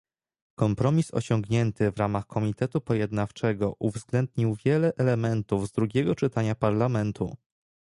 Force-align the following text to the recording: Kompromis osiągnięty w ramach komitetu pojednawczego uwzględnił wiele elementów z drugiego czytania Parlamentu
Kompromis 0.55 1.13
osiągnięty 1.13 1.91
w 1.91 1.97
ramach 1.99 2.27
komitetu 2.27 2.81
pojednawczego 2.81 3.75
uwzględnił 3.79 4.55
wiele 4.65 4.93
elementów 4.97 5.67
z 5.67 5.71
drugiego 5.71 6.15
czytania 6.15 6.55
Parlamentu 6.55 7.37